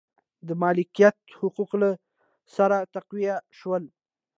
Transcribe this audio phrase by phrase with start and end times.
[0.47, 1.89] د مالکیت حقوق له
[2.55, 3.83] سره تقویه شول.